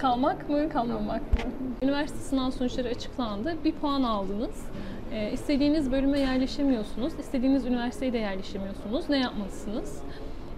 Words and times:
Kalmak 0.00 0.48
mı, 0.48 0.68
kalmamak 0.68 1.20
mı? 1.20 1.52
Üniversite 1.82 2.18
sınav 2.18 2.50
sonuçları 2.50 2.88
açıklandı. 2.88 3.56
Bir 3.64 3.72
puan 3.72 4.02
aldınız. 4.02 4.66
Ee, 5.12 5.32
istediğiniz 5.32 5.92
bölüme 5.92 6.20
yerleşemiyorsunuz. 6.20 7.12
istediğiniz 7.18 7.66
üniversiteye 7.66 8.12
de 8.12 8.18
yerleşemiyorsunuz. 8.18 9.10
Ne 9.10 9.18
yapmalısınız? 9.18 10.02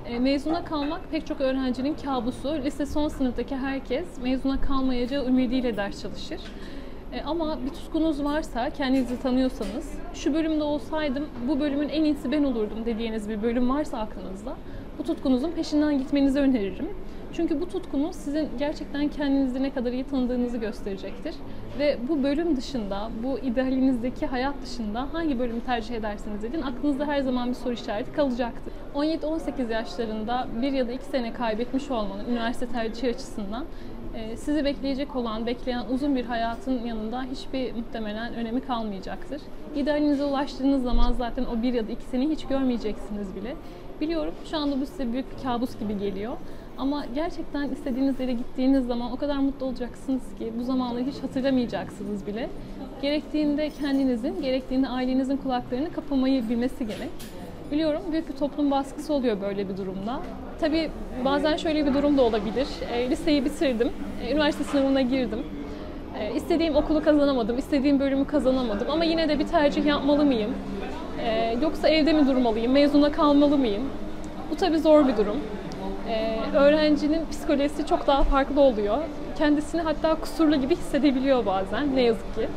Ee, 0.07 0.19
mezuna 0.19 0.65
kalmak 0.65 1.01
pek 1.11 1.27
çok 1.27 1.41
öğrencinin 1.41 1.97
kabusu. 2.05 2.55
Lise 2.65 2.87
son 2.87 3.09
sınıftaki 3.09 3.57
herkes 3.57 4.07
mezuna 4.23 4.61
kalmayacağı 4.61 5.27
ümidiyle 5.27 5.77
ders 5.77 6.03
çalışır. 6.03 6.41
E, 7.13 7.23
ama 7.23 7.59
bir 7.65 7.71
tutkunuz 7.71 8.25
varsa, 8.25 8.71
kendinizi 8.71 9.23
tanıyorsanız, 9.23 9.93
şu 10.15 10.35
bölümde 10.35 10.65
olsaydım 10.65 11.27
bu 11.49 11.61
bölümün 11.61 11.89
en 11.89 12.05
iyisi 12.05 12.33
ben 12.33 12.45
olurdum 12.45 12.79
dediğiniz 12.87 13.29
bir 13.29 13.43
bölüm 13.43 13.71
varsa 13.71 13.99
aklınızda, 13.99 14.53
bu 14.99 15.03
tutkunuzun 15.03 15.51
peşinden 15.51 15.99
gitmenizi 15.99 16.41
öneririm. 16.41 16.89
Çünkü 17.37 17.61
bu 17.61 17.69
tutkunuz 17.69 18.17
sizin 18.17 18.49
gerçekten 18.59 19.09
kendinizi 19.09 19.63
ne 19.63 19.71
kadar 19.71 19.93
iyi 19.93 20.05
tanıdığınızı 20.05 20.59
gösterecektir. 20.59 21.35
Ve 21.79 21.99
bu 22.09 22.23
bölüm 22.23 22.57
dışında, 22.57 23.11
bu 23.23 23.39
idealinizdeki 23.39 24.27
hayat 24.27 24.55
dışında 24.63 25.09
hangi 25.13 25.39
bölümü 25.39 25.61
tercih 25.61 25.95
ederseniz 25.95 26.45
edin 26.45 26.63
aklınızda 26.63 27.07
her 27.07 27.21
zaman 27.21 27.49
bir 27.49 27.55
soru 27.55 27.73
işareti 27.73 28.13
kalacaktır. 28.13 28.73
17-18 28.95 29.73
yaşlarında 29.73 30.47
bir 30.63 30.73
ya 30.73 30.89
da 30.89 30.93
iki 30.93 31.05
sene 31.05 31.33
kaybetmiş 31.33 31.91
olmanın 31.91 32.25
üniversite 32.31 32.67
tercihi 32.67 33.11
açısından 33.11 33.65
sizi 34.37 34.65
bekleyecek 34.65 35.17
olan, 35.17 35.47
bekleyen 35.47 35.85
uzun 35.95 36.17
bir 36.17 36.25
hayatın 36.25 36.87
yanında 36.87 37.23
hiçbir 37.23 37.75
muhtemelen 37.75 38.35
önemi 38.35 38.61
kalmayacaktır. 38.61 39.43
İdealinize 39.77 40.25
ulaştığınız 40.25 40.83
zaman 40.83 41.13
zaten 41.13 41.45
o 41.45 41.63
bir 41.63 41.75
ya 41.75 41.89
da 41.89 41.93
iki 41.93 42.05
seni 42.05 42.29
hiç 42.29 42.47
görmeyeceksiniz 42.47 43.37
bile. 43.37 43.57
Biliyorum 44.01 44.35
şu 44.51 44.57
anda 44.57 44.81
bu 44.81 44.87
size 44.87 45.13
büyük 45.13 45.37
bir 45.37 45.43
kabus 45.43 45.79
gibi 45.79 45.99
geliyor. 45.99 46.33
Ama 46.79 47.05
gerçekten 47.15 47.71
istediğiniz 47.71 48.21
yere 48.21 48.33
gittiğiniz 48.33 48.87
zaman 48.87 49.13
o 49.13 49.17
kadar 49.17 49.37
mutlu 49.37 49.67
olacaksınız 49.67 50.23
ki 50.39 50.53
bu 50.59 50.65
zamanları 50.65 51.05
hiç 51.05 51.23
hatırlamayacaksınız 51.23 52.27
bile. 52.27 52.49
Gerektiğinde 53.03 53.71
kendinizin, 53.71 54.43
gerektiğinde 54.43 54.89
ailenizin 54.89 55.37
kulaklarını 55.37 55.93
kapamayı 55.93 56.49
bilmesi 56.49 56.87
gerek. 56.87 57.11
Biliyorum 57.73 58.03
büyük 58.13 58.29
bir 58.29 58.37
toplum 58.37 58.71
baskısı 58.71 59.13
oluyor 59.13 59.41
böyle 59.41 59.69
bir 59.69 59.77
durumda. 59.77 60.21
Tabii 60.61 60.91
bazen 61.25 61.57
şöyle 61.57 61.87
bir 61.87 61.95
durum 61.95 62.19
da 62.19 62.23
olabilir. 62.23 62.67
E, 62.93 63.11
liseyi 63.11 63.45
bitirdim, 63.45 63.93
e, 64.23 64.33
üniversite 64.33 64.65
sınavına 64.65 65.01
girdim. 65.01 65.39
E, 66.19 66.35
istediğim 66.35 66.77
okulu 66.77 67.03
kazanamadım, 67.03 67.59
istediğim 67.59 68.01
bölümü 68.01 68.27
kazanamadım 68.27 68.91
ama 68.91 69.05
yine 69.05 69.29
de 69.29 69.39
bir 69.39 69.47
tercih 69.47 69.87
yapmalı 69.87 70.25
mıyım? 70.25 70.51
E, 71.25 71.57
yoksa 71.63 71.89
evde 71.89 72.13
mi 72.13 72.27
durmalıyım, 72.27 72.73
mezuna 72.73 73.13
kalmalı 73.13 73.59
mıyım? 73.59 73.83
Bu 74.51 74.57
tabii 74.57 74.79
zor 74.79 75.09
bir 75.09 75.17
durum. 75.17 75.37
E, 76.09 76.39
öğrencinin 76.57 77.21
psikolojisi 77.31 77.87
çok 77.87 78.07
daha 78.07 78.23
farklı 78.23 78.61
oluyor. 78.61 78.99
Kendisini 79.39 79.81
hatta 79.81 80.15
kusurlu 80.15 80.57
gibi 80.57 80.77
hissedebiliyor 80.77 81.47
bazen 81.47 81.97
ne 81.97 82.03
yazık 82.03 82.35
ki. 82.35 82.49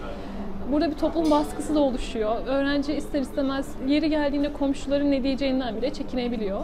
Burada 0.71 0.91
bir 0.91 0.95
toplum 0.95 1.31
baskısı 1.31 1.75
da 1.75 1.79
oluşuyor. 1.79 2.35
Öğrenci 2.47 2.93
ister 2.93 3.21
istemez 3.21 3.75
yeri 3.87 4.09
geldiğinde 4.09 4.53
komşuların 4.53 5.11
ne 5.11 5.23
diyeceğinden 5.23 5.75
bile 5.75 5.93
çekinebiliyor. 5.93 6.59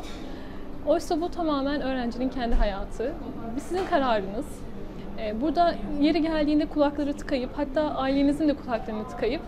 Oysa 0.88 1.22
bu 1.22 1.32
tamamen 1.32 1.82
öğrencinin 1.82 2.30
kendi 2.30 2.56
hayatı. 2.56 3.14
Sizin 3.58 3.86
kararınız. 3.86 4.46
Ee, 5.20 5.42
burada 5.42 5.76
yeri 6.02 6.22
geldiğinde 6.22 6.66
kulakları 6.66 7.14
tıkayıp 7.14 7.50
hatta 7.56 7.82
ailenizin 7.82 8.48
de 8.48 8.54
kulaklarını 8.54 9.08
tıkayıp 9.08 9.42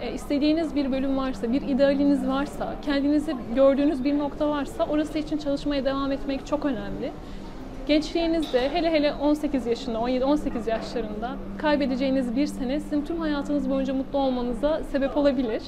e, 0.00 0.12
istediğiniz 0.12 0.74
bir 0.74 0.92
bölüm 0.92 1.16
varsa, 1.16 1.52
bir 1.52 1.62
idealiniz 1.62 2.28
varsa, 2.28 2.74
kendinizi 2.82 3.36
gördüğünüz 3.54 4.04
bir 4.04 4.18
nokta 4.18 4.48
varsa 4.48 4.86
orası 4.86 5.18
için 5.18 5.38
çalışmaya 5.38 5.84
devam 5.84 6.12
etmek 6.12 6.46
çok 6.46 6.64
önemli. 6.64 7.12
Gençliğinizde 7.86 8.70
hele 8.70 8.90
hele 8.90 9.14
18 9.14 9.66
yaşında, 9.66 9.98
17-18 9.98 10.70
yaşlarında 10.70 11.36
kaybedeceğiniz 11.58 12.36
bir 12.36 12.46
sene 12.46 12.80
sizin 12.80 13.04
tüm 13.04 13.20
hayatınız 13.20 13.70
boyunca 13.70 13.94
mutlu 13.94 14.18
olmanıza 14.18 14.82
sebep 14.92 15.16
olabilir. 15.16 15.62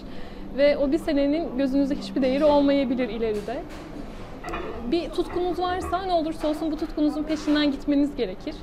Ve 0.57 0.77
o 0.77 0.93
bir 0.93 0.99
senenin 0.99 1.59
gözünüzde 1.59 1.95
hiçbir 1.95 2.23
değeri 2.23 2.45
olmayabilir 2.45 3.09
ileride. 3.09 3.63
Bir 4.91 5.11
tutkunuz 5.11 5.59
varsa 5.59 6.03
ne 6.03 6.13
olursa 6.13 6.49
olsun 6.49 6.73
bu 6.73 6.77
tutkunuzun 6.77 7.23
peşinden 7.23 7.71
gitmeniz 7.71 8.17
gerekir. 8.17 8.55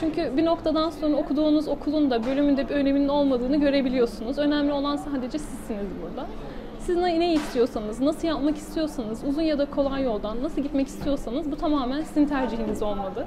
Çünkü 0.00 0.36
bir 0.36 0.44
noktadan 0.44 0.90
sonra 0.90 1.16
okuduğunuz 1.16 1.68
okulun 1.68 2.10
da 2.10 2.24
bölümünde 2.26 2.68
bir 2.68 2.74
öneminin 2.74 3.08
olmadığını 3.08 3.56
görebiliyorsunuz. 3.56 4.38
Önemli 4.38 4.72
olan 4.72 4.96
sadece 4.96 5.38
sizsiniz 5.38 5.86
burada. 6.02 6.26
Siz 6.86 6.96
ne 6.96 7.34
istiyorsanız, 7.34 8.00
nasıl 8.00 8.28
yapmak 8.28 8.56
istiyorsanız, 8.56 9.24
uzun 9.24 9.42
ya 9.42 9.58
da 9.58 9.70
kolay 9.70 10.02
yoldan 10.02 10.42
nasıl 10.42 10.62
gitmek 10.62 10.86
istiyorsanız 10.86 11.50
bu 11.50 11.56
tamamen 11.56 12.02
sizin 12.02 12.26
tercihiniz 12.26 12.82
olmalı. 12.82 13.26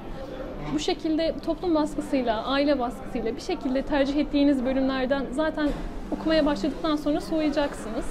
Bu 0.73 0.79
şekilde 0.79 1.35
toplum 1.45 1.75
baskısıyla, 1.75 2.45
aile 2.45 2.79
baskısıyla 2.79 3.35
bir 3.35 3.41
şekilde 3.41 3.81
tercih 3.81 4.15
ettiğiniz 4.15 4.65
bölümlerden 4.65 5.25
zaten 5.31 5.69
okumaya 6.11 6.45
başladıktan 6.45 6.95
sonra 6.95 7.21
soğuyacaksınız. 7.21 8.05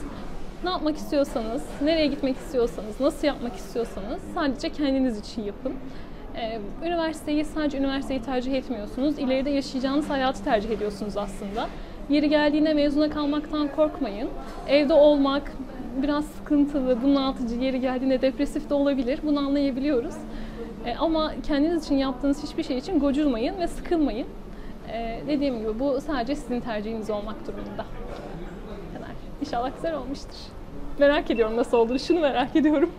Ne 0.65 0.71
yapmak 0.71 0.97
istiyorsanız, 0.97 1.63
nereye 1.83 2.07
gitmek 2.07 2.37
istiyorsanız, 2.37 3.01
nasıl 3.01 3.27
yapmak 3.27 3.57
istiyorsanız 3.57 4.23
sadece 4.35 4.71
kendiniz 4.71 5.19
için 5.19 5.43
yapın. 5.43 5.73
Ee, 6.37 6.61
üniversiteyi 6.87 7.45
sadece 7.45 7.79
üniversiteyi 7.79 8.23
tercih 8.23 8.55
etmiyorsunuz. 8.55 9.19
İleride 9.19 9.51
yaşayacağınız 9.51 10.11
hayatı 10.11 10.45
tercih 10.45 10.71
ediyorsunuz 10.71 11.17
aslında. 11.17 11.69
Yeri 12.09 12.29
geldiğinde 12.29 12.75
mezuna 12.75 13.11
kalmaktan 13.11 13.69
korkmayın. 13.69 14.29
Evde 14.69 14.93
olmak 14.93 15.53
biraz 16.03 16.25
sıkıntılı, 16.25 17.03
bunaltıcı, 17.03 17.55
yeri 17.55 17.81
geldiğinde 17.81 18.23
depresif 18.23 18.71
de 18.71 18.75
olabilir. 18.75 19.21
Bunu 19.23 19.39
anlayabiliyoruz. 19.39 20.15
E, 20.87 20.95
ama 20.95 21.33
kendiniz 21.43 21.85
için 21.85 21.95
yaptığınız 21.95 22.43
hiçbir 22.43 22.63
şey 22.63 22.79
için 22.79 23.01
gocunmayın 23.01 23.59
ve 23.59 23.69
sıkılmayın. 23.69 24.27
E, 24.93 25.21
dediğim 25.27 25.59
gibi 25.59 25.81
bu 25.81 26.01
sadece 26.01 26.35
sizin 26.35 26.61
tercihiniz 26.61 27.11
olmak 27.11 27.47
durumunda. 27.47 27.85
kadar. 28.95 29.11
İnşallah 29.41 29.71
güzel 29.77 29.95
olmuştur. 29.95 30.39
Merak 30.99 31.31
ediyorum 31.31 31.57
nasıl 31.57 31.79
olduğunu. 31.79 31.99
Şunu 31.99 32.21
merak 32.21 32.57
ediyorum. 32.57 32.91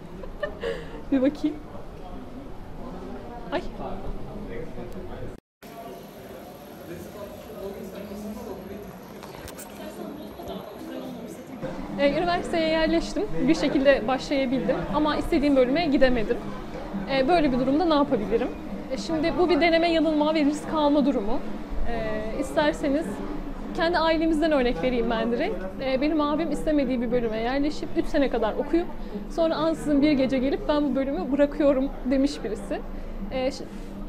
bir 1.11 1.21
bakayım. 1.21 1.55
Ay. 3.51 3.61
E, 11.99 12.11
üniversiteye 12.11 12.67
yerleştim. 12.67 13.23
Bir 13.47 13.55
şekilde 13.55 14.07
başlayabildim 14.07 14.75
ama 14.93 15.17
istediğim 15.17 15.55
bölüme 15.55 15.85
gidemedim. 15.85 16.37
E, 17.11 17.27
böyle 17.27 17.51
bir 17.51 17.59
durumda 17.59 17.85
ne 17.85 17.93
yapabilirim? 17.93 18.47
E, 18.91 18.97
şimdi 18.97 19.33
bu 19.39 19.49
bir 19.49 19.61
deneme 19.61 19.91
yanılma 19.91 20.35
ve 20.35 20.45
risk 20.45 20.73
alma 20.73 21.05
durumu. 21.05 21.39
E, 21.87 22.39
isterseniz 22.39 23.05
kendi 23.75 23.97
ailemizden 23.97 24.51
örnek 24.51 24.83
vereyim 24.83 25.09
ben 25.09 25.31
direkt. 25.31 25.55
Benim 26.01 26.21
abim 26.21 26.51
istemediği 26.51 27.01
bir 27.01 27.11
bölüme 27.11 27.37
yerleşip 27.37 27.89
3 27.97 28.05
sene 28.05 28.29
kadar 28.29 28.53
okuyup 28.53 28.87
sonra 29.29 29.55
ansızın 29.55 30.01
bir 30.01 30.11
gece 30.11 30.37
gelip 30.37 30.59
ben 30.67 30.83
bu 30.83 30.95
bölümü 30.95 31.31
bırakıyorum 31.31 31.89
demiş 32.11 32.31
birisi. 32.43 32.79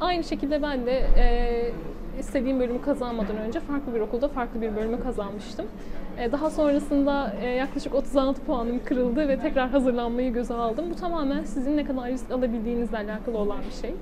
Aynı 0.01 0.23
şekilde 0.23 0.61
ben 0.61 0.85
de 0.85 1.03
istediğim 2.19 2.59
bölümü 2.59 2.81
kazanmadan 2.81 3.37
önce 3.37 3.59
farklı 3.59 3.95
bir 3.95 3.99
okulda 3.99 4.27
farklı 4.27 4.61
bir 4.61 4.75
bölümü 4.75 5.03
kazanmıştım. 5.03 5.65
E, 6.17 6.31
daha 6.31 6.49
sonrasında 6.49 7.33
e, 7.41 7.49
yaklaşık 7.49 7.95
36 7.95 8.41
puanım 8.41 8.79
kırıldı 8.85 9.27
ve 9.27 9.39
tekrar 9.39 9.69
hazırlanmayı 9.69 10.33
göze 10.33 10.53
aldım. 10.53 10.85
Bu 10.91 10.95
tamamen 10.95 11.43
sizin 11.43 11.77
ne 11.77 11.85
kadar 11.85 12.09
risk 12.09 12.31
alabildiğinizle 12.31 12.97
alakalı 12.97 13.37
olan 13.37 13.59
bir 13.69 13.81
şey. 13.81 13.95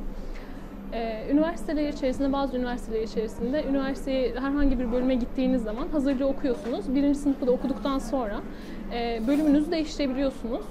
E, 0.93 1.31
üniversiteler 1.31 1.89
içerisinde, 1.89 2.33
bazı 2.33 2.57
üniversiteler 2.57 3.01
içerisinde 3.01 3.63
üniversiteye 3.63 4.33
herhangi 4.35 4.79
bir 4.79 4.91
bölüme 4.91 5.15
gittiğiniz 5.15 5.63
zaman 5.63 5.87
hazırlığı 5.87 6.27
okuyorsunuz. 6.27 6.95
Birinci 6.95 7.19
sınıfı 7.19 7.47
da 7.47 7.51
okuduktan 7.51 7.99
sonra 7.99 8.41
bölümünüzü 9.27 9.71
değiştirebiliyorsunuz. 9.71 10.65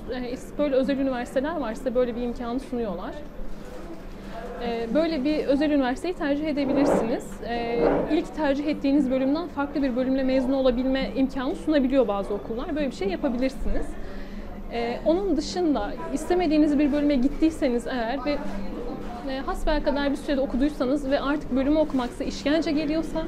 Böyle 0.58 0.74
özel 0.74 0.98
üniversiteler 0.98 1.56
var 1.56 1.74
size 1.74 1.94
böyle 1.94 2.16
bir 2.16 2.22
imkanı 2.22 2.60
sunuyorlar. 2.60 3.14
Ee, 4.62 4.94
böyle 4.94 5.24
bir 5.24 5.44
özel 5.44 5.70
üniversiteyi 5.70 6.14
tercih 6.14 6.46
edebilirsiniz. 6.46 7.24
Ee, 7.48 7.78
ilk 8.12 8.34
tercih 8.36 8.66
ettiğiniz 8.66 9.10
bölümden 9.10 9.48
farklı 9.48 9.82
bir 9.82 9.96
bölümle 9.96 10.22
mezun 10.22 10.52
olabilme 10.52 11.10
imkanı 11.16 11.54
sunabiliyor 11.54 12.08
bazı 12.08 12.34
okullar. 12.34 12.76
Böyle 12.76 12.86
bir 12.86 12.96
şey 12.96 13.08
yapabilirsiniz. 13.08 13.86
Ee, 14.72 14.98
onun 15.04 15.36
dışında 15.36 15.92
istemediğiniz 16.14 16.78
bir 16.78 16.92
bölüme 16.92 17.14
gittiyseniz 17.14 17.86
eğer 17.86 18.24
ve 18.24 18.36
e, 19.30 19.38
hasbel 19.38 19.82
kadar 19.82 20.10
bir 20.10 20.16
sürede 20.16 20.40
okuduysanız 20.40 21.10
ve 21.10 21.20
artık 21.20 21.56
bölümü 21.56 21.78
okumak 21.78 22.10
size 22.10 22.24
işkence 22.24 22.70
geliyorsa 22.70 23.22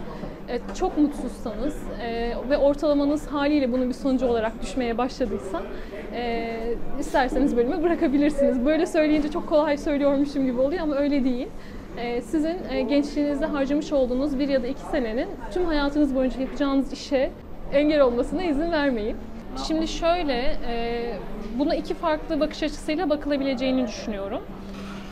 çok 0.78 0.98
mutsuzsanız 0.98 1.76
e, 2.02 2.32
ve 2.50 2.58
ortalamanız 2.58 3.26
haliyle 3.26 3.72
bunun 3.72 3.88
bir 3.88 3.94
sonucu 3.94 4.26
olarak 4.26 4.62
düşmeye 4.62 4.98
başladıysa 4.98 5.62
e, 6.14 6.74
isterseniz 7.00 7.56
bölümü 7.56 7.82
bırakabilirsiniz. 7.82 8.64
Böyle 8.66 8.86
söyleyince 8.86 9.30
çok 9.30 9.48
kolay 9.48 9.76
söylüyormuşum 9.76 10.46
gibi 10.46 10.60
oluyor 10.60 10.82
ama 10.82 10.94
öyle 10.94 11.24
değil. 11.24 11.48
E, 11.98 12.20
sizin 12.20 12.56
e, 12.70 12.82
gençliğinizde 12.82 13.46
harcamış 13.46 13.92
olduğunuz 13.92 14.38
bir 14.38 14.48
ya 14.48 14.62
da 14.62 14.66
iki 14.66 14.80
senenin 14.80 15.28
tüm 15.54 15.64
hayatınız 15.64 16.14
boyunca 16.14 16.40
yapacağınız 16.40 16.92
işe 16.92 17.30
engel 17.72 18.00
olmasına 18.00 18.44
izin 18.44 18.72
vermeyin. 18.72 19.16
Şimdi 19.66 19.88
şöyle, 19.88 20.56
e, 20.68 21.02
buna 21.58 21.74
iki 21.74 21.94
farklı 21.94 22.40
bakış 22.40 22.62
açısıyla 22.62 23.10
bakılabileceğini 23.10 23.86
düşünüyorum. 23.86 24.42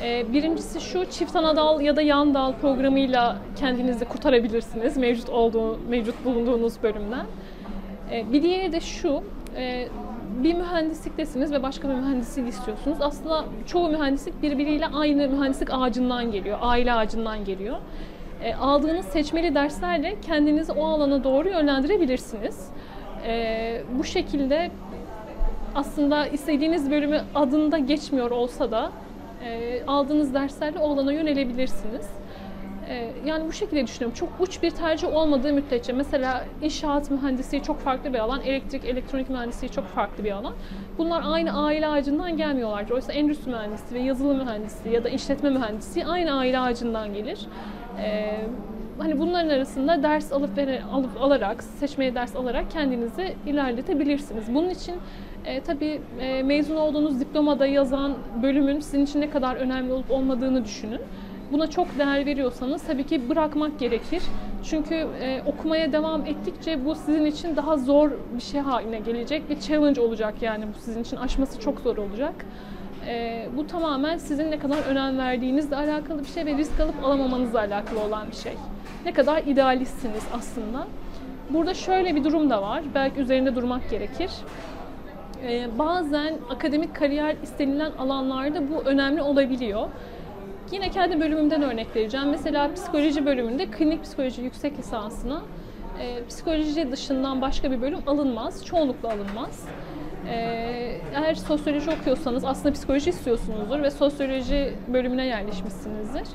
E, 0.03 0.33
birincisi 0.33 0.81
şu 0.81 1.11
çift 1.11 1.37
ana 1.37 1.57
dal 1.57 1.81
ya 1.81 1.97
da 1.97 2.03
yan 2.03 2.35
dal 2.35 2.53
programıyla 2.53 3.37
kendinizi 3.57 4.05
kurtarabilirsiniz 4.05 4.97
mevcut 4.97 5.29
olduğu 5.29 5.79
mevcut 5.89 6.25
bulunduğunuz 6.25 6.83
bölümden. 6.83 7.27
E, 8.13 8.33
bir 8.33 8.43
diğeri 8.43 8.73
de 8.73 8.81
şu. 8.81 9.23
E, 9.57 9.89
bir 10.43 10.55
mühendisliktesiniz 10.55 11.53
ve 11.53 11.63
başka 11.63 11.89
bir 11.89 11.95
mühendislik 11.95 12.49
istiyorsunuz. 12.49 12.99
Aslında 13.01 13.45
çoğu 13.67 13.89
mühendislik 13.89 14.43
birbiriyle 14.43 14.87
aynı 14.87 15.29
mühendislik 15.29 15.69
ağacından 15.73 16.33
geliyor, 16.33 16.59
aile 16.61 16.93
ağacından 16.93 17.45
geliyor. 17.45 17.77
E, 18.43 18.55
aldığınız 18.55 19.07
seçmeli 19.07 19.55
derslerle 19.55 20.17
kendinizi 20.27 20.73
o 20.73 20.87
alana 20.87 21.25
doğru 21.25 21.49
yönlendirebilirsiniz. 21.49 22.69
Bu 23.99 24.05
şekilde 24.05 24.71
aslında 25.75 26.27
istediğiniz 26.27 26.91
bölümü 26.91 27.21
adında 27.35 27.79
geçmiyor 27.79 28.31
olsa 28.31 28.71
da 28.71 28.91
e, 29.45 29.83
aldığınız 29.87 30.35
derslerle 30.35 30.79
o 30.79 30.93
alana 30.93 31.13
yönelebilirsiniz. 31.13 32.11
E, 32.89 33.13
yani 33.27 33.49
bu 33.49 33.53
şekilde 33.53 33.87
düşünüyorum. 33.87 34.15
Çok 34.15 34.29
uç 34.41 34.63
bir 34.63 34.71
tercih 34.71 35.17
olmadığı 35.17 35.53
müddetçe 35.53 35.93
mesela 35.93 36.45
inşaat 36.63 37.11
mühendisliği 37.11 37.63
çok 37.63 37.79
farklı 37.79 38.13
bir 38.13 38.19
alan, 38.19 38.41
elektrik, 38.41 38.85
elektronik 38.85 39.31
mühendisliği 39.31 39.73
çok 39.73 39.87
farklı 39.87 40.25
bir 40.25 40.33
alan. 40.33 40.55
Bunlar 40.99 41.23
aynı 41.27 41.65
aile 41.65 41.89
ağacından 41.89 42.37
gelmiyorlardır. 42.37 42.91
Oysa 42.91 43.13
endüstri 43.13 43.51
mühendisliği 43.51 44.03
ve 44.03 44.07
yazılım 44.07 44.37
mühendisliği 44.39 44.95
ya 44.95 45.05
da 45.05 45.09
işletme 45.09 45.51
mühendisliği 45.51 46.07
aynı 46.07 46.39
aile 46.39 46.59
ağacından 46.59 47.15
gelir. 47.15 47.47
E, 48.03 48.37
hani 48.99 49.19
bunların 49.21 49.49
arasında 49.49 50.03
ders 50.03 50.33
alıp, 50.33 50.51
alıp 50.93 51.23
alarak, 51.23 51.63
seçmeye 51.63 52.15
ders 52.15 52.37
alarak 52.37 52.71
kendinizi 52.71 53.35
ilerletebilirsiniz. 53.47 54.55
Bunun 54.55 54.71
için 54.71 54.95
e, 55.49 55.61
tabii 55.61 56.01
e, 56.21 56.43
mezun 56.43 56.77
olduğunuz 56.77 57.21
diplomada 57.21 57.67
yazan 57.67 58.15
bölümün 58.43 58.81
sizin 58.81 59.05
için 59.05 59.21
ne 59.21 59.31
kadar 59.31 59.57
önemli 59.57 59.93
olup 59.93 60.11
olmadığını 60.11 60.65
düşünün. 60.65 61.01
Buna 61.53 61.71
çok 61.71 61.99
değer 61.99 62.27
veriyorsanız 62.27 62.83
tabii 62.83 63.07
ki 63.07 63.29
bırakmak 63.29 63.79
gerekir. 63.79 64.23
Çünkü 64.65 64.95
e, 64.95 65.43
okumaya 65.47 65.93
devam 65.93 66.27
ettikçe 66.27 66.85
bu 66.85 66.95
sizin 66.95 67.25
için 67.25 67.57
daha 67.57 67.77
zor 67.77 68.11
bir 68.37 68.43
şey 68.43 68.61
haline 68.61 68.99
gelecek. 68.99 69.51
Bir 69.51 69.61
challenge 69.61 70.01
olacak 70.01 70.35
yani 70.41 70.65
bu 70.75 70.79
sizin 70.79 71.03
için 71.03 71.17
aşması 71.17 71.61
çok 71.61 71.81
zor 71.81 71.97
olacak. 71.97 72.35
E, 73.07 73.47
bu 73.57 73.67
tamamen 73.67 74.19
sizin 74.19 74.51
ne 74.51 74.59
kadar 74.59 74.79
önem 74.91 75.19
verdiğinizle 75.19 75.77
alakalı 75.77 76.21
bir 76.21 76.29
şey 76.29 76.47
ve 76.47 76.57
risk 76.57 76.81
alıp 76.81 77.05
alamamanızla 77.05 77.59
alakalı 77.59 78.01
olan 78.01 78.31
bir 78.31 78.37
şey. 78.37 78.53
Ne 79.05 79.13
kadar 79.13 79.43
idealistsiniz 79.43 80.25
aslında. 80.39 80.87
Burada 81.51 81.75
şöyle 81.75 82.15
bir 82.15 82.25
durum 82.25 82.51
da 82.51 82.63
var. 82.63 82.83
Belki 82.95 83.21
üzerinde 83.21 83.55
durmak 83.55 83.91
gerekir. 83.91 84.31
Ee, 85.43 85.79
bazen 85.79 86.35
akademik 86.51 86.97
kariyer 86.97 87.37
istenilen 87.43 87.93
alanlarda 87.93 88.71
bu 88.71 88.83
önemli 88.83 89.23
olabiliyor. 89.23 89.89
Yine 90.73 90.91
kendi 90.91 91.21
bölümümden 91.21 91.63
örnek 91.63 91.97
vereceğim. 91.97 92.29
Mesela 92.31 92.75
psikoloji 92.75 93.27
bölümünde 93.27 93.67
klinik 93.67 94.03
psikoloji 94.03 94.43
yüksek 94.43 94.79
lisansına 94.79 95.43
e, 96.01 96.27
psikoloji 96.27 96.93
dışından 96.93 97.43
başka 97.43 97.71
bir 97.71 97.83
bölüm 97.83 97.99
alınmaz. 98.07 98.65
Çoğunlukla 98.65 99.09
alınmaz. 99.09 99.69
E, 100.29 100.35
eğer 101.15 101.35
sosyoloji 101.35 101.91
okuyorsanız 101.91 102.45
aslında 102.45 102.73
psikoloji 102.73 103.11
istiyorsunuzdur 103.11 103.83
ve 103.83 103.91
sosyoloji 103.91 104.75
bölümüne 104.89 105.27
yerleşmişsinizdir. 105.27 106.29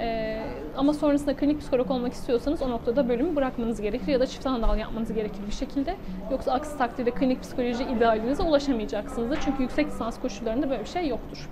Ee, 0.00 0.40
ama 0.78 0.92
sonrasında 0.94 1.36
klinik 1.36 1.60
psikolog 1.60 1.90
olmak 1.90 2.12
istiyorsanız 2.12 2.62
o 2.62 2.70
noktada 2.70 3.08
bölümü 3.08 3.36
bırakmanız 3.36 3.80
gerekir 3.80 4.06
ya 4.08 4.20
da 4.20 4.26
çift 4.26 4.46
anadal 4.46 4.78
yapmanız 4.78 5.12
gerekir 5.12 5.40
bir 5.46 5.52
şekilde. 5.52 5.96
Yoksa 6.30 6.52
aksi 6.52 6.78
takdirde 6.78 7.10
klinik 7.10 7.42
psikoloji 7.42 7.84
idealinize 7.84 8.42
ulaşamayacaksınızdır. 8.42 9.38
Çünkü 9.44 9.62
yüksek 9.62 9.86
lisans 9.86 10.20
koşullarında 10.20 10.70
böyle 10.70 10.80
bir 10.82 10.88
şey 10.88 11.08
yoktur. 11.08 11.48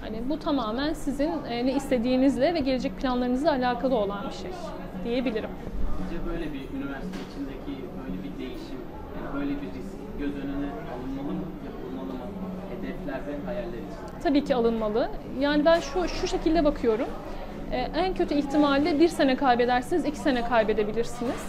Hani 0.00 0.22
bu 0.28 0.38
tamamen 0.38 0.92
sizin 0.92 1.30
e, 1.50 1.66
ne 1.66 1.72
istediğinizle 1.72 2.54
ve 2.54 2.60
gelecek 2.60 2.96
planlarınızla 2.96 3.50
alakalı 3.50 3.94
olan 3.94 4.28
bir 4.28 4.34
şey 4.34 4.50
diyebilirim. 5.04 5.50
Sizce 5.98 6.26
böyle 6.26 6.52
bir 6.52 6.78
üniversite 6.78 7.18
içindeki 7.30 7.84
böyle 8.04 8.22
bir 8.22 8.38
değişim, 8.38 8.80
yani 9.16 9.40
böyle 9.40 9.50
bir 9.50 9.66
risk 9.78 9.98
göz 10.18 10.34
önüne 10.44 10.68
alınmalı 10.94 11.32
mı, 11.32 11.44
yapılmalı 11.66 12.12
mı? 12.12 12.24
Hedefler 12.70 13.20
ve 13.26 13.44
hayaller 13.46 13.68
için. 13.68 14.20
Tabii 14.22 14.44
ki 14.44 14.54
alınmalı. 14.54 15.10
Yani 15.40 15.64
ben 15.64 15.80
şu 15.80 16.08
şu 16.08 16.26
şekilde 16.26 16.64
bakıyorum. 16.64 17.06
Ee, 17.72 17.88
en 17.96 18.14
kötü 18.14 18.34
ihtimalle 18.34 19.00
bir 19.00 19.08
sene 19.08 19.36
kaybedersiniz, 19.36 20.04
iki 20.04 20.18
sene 20.18 20.44
kaybedebilirsiniz. 20.44 21.46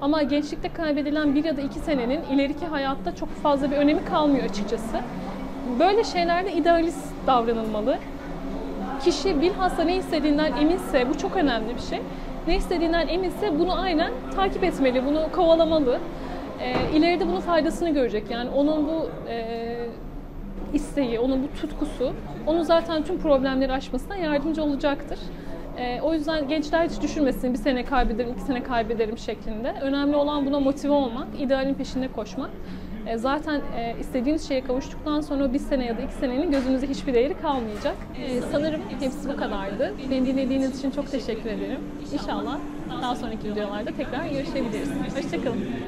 Ama 0.00 0.22
gençlikte 0.22 0.72
kaybedilen 0.72 1.34
bir 1.34 1.44
ya 1.44 1.56
da 1.56 1.60
iki 1.60 1.78
senenin 1.78 2.20
ileriki 2.22 2.66
hayatta 2.66 3.16
çok 3.16 3.28
fazla 3.28 3.70
bir 3.70 3.76
önemi 3.76 4.04
kalmıyor 4.04 4.44
açıkçası. 4.44 5.00
Böyle 5.78 6.04
şeylerde 6.04 6.52
idealist 6.52 7.06
davranılmalı. 7.26 7.98
Kişi 9.04 9.40
bilhassa 9.40 9.82
ne 9.82 9.96
istediğinden 9.96 10.52
eminse, 10.56 11.08
bu 11.08 11.18
çok 11.18 11.36
önemli 11.36 11.74
bir 11.74 11.80
şey. 11.80 12.00
Ne 12.46 12.56
istediğinden 12.56 13.08
eminse 13.08 13.58
bunu 13.58 13.80
aynen 13.80 14.12
takip 14.34 14.64
etmeli, 14.64 15.06
bunu 15.06 15.32
kovalamalı. 15.32 15.98
E, 16.60 16.96
ileride 16.96 17.26
bunun 17.28 17.40
faydasını 17.40 17.90
görecek. 17.90 18.30
Yani 18.30 18.50
onun 18.50 18.88
bu 18.88 19.08
e, 19.30 19.76
isteği, 20.72 21.18
onun 21.18 21.42
bu 21.42 21.60
tutkusu, 21.60 22.12
onun 22.46 22.62
zaten 22.62 23.04
tüm 23.04 23.18
problemleri 23.18 23.72
aşmasına 23.72 24.16
yardımcı 24.16 24.62
olacaktır. 24.62 25.18
E, 25.78 26.00
o 26.00 26.14
yüzden 26.14 26.48
gençler 26.48 26.88
hiç 26.88 27.02
düşünmesin 27.02 27.52
bir 27.52 27.58
sene 27.58 27.84
kaybederim, 27.84 28.32
iki 28.32 28.40
sene 28.40 28.62
kaybederim 28.62 29.18
şeklinde. 29.18 29.74
Önemli 29.82 30.16
olan 30.16 30.46
buna 30.46 30.60
motive 30.60 30.92
olmak, 30.92 31.28
idealin 31.40 31.74
peşinde 31.74 32.08
koşmak. 32.08 32.50
E, 33.06 33.18
zaten 33.18 33.60
e, 33.76 33.96
istediğiniz 34.00 34.48
şeye 34.48 34.64
kavuştuktan 34.64 35.20
sonra 35.20 35.52
bir 35.52 35.58
sene 35.58 35.86
ya 35.86 35.98
da 35.98 36.02
iki 36.02 36.14
senenin 36.14 36.50
gözünüzde 36.50 36.86
hiçbir 36.86 37.14
değeri 37.14 37.40
kalmayacak. 37.40 37.96
E, 38.26 38.40
sanırım 38.40 38.80
hepsi 39.00 39.28
bu 39.28 39.36
kadardı. 39.36 39.94
Beni 40.10 40.26
dinlediğiniz 40.26 40.78
için 40.78 40.90
çok 40.90 41.10
teşekkür 41.10 41.50
ederim. 41.50 41.80
İnşallah 42.12 42.58
daha 43.02 43.16
sonraki 43.16 43.50
videolarda 43.50 43.90
tekrar 43.90 44.26
görüşebiliriz. 44.26 44.90
Hoşçakalın. 45.16 45.84